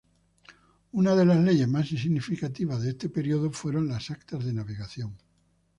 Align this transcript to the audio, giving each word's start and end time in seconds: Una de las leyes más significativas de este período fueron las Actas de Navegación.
Una 0.93 1.13
de 1.15 1.25
las 1.27 1.37
leyes 1.37 1.67
más 1.67 1.89
significativas 1.89 2.81
de 2.81 2.89
este 2.89 3.07
período 3.07 3.51
fueron 3.51 3.87
las 3.87 4.09
Actas 4.09 4.43
de 4.43 4.51
Navegación. 4.53 5.15